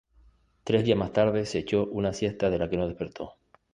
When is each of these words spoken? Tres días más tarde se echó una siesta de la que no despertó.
Tres 0.63 0.83
días 0.83 0.97
más 0.97 1.13
tarde 1.13 1.45
se 1.45 1.59
echó 1.59 1.85
una 1.85 2.11
siesta 2.11 2.49
de 2.49 2.57
la 2.57 2.67
que 2.67 2.77
no 2.77 2.87
despertó. 2.87 3.35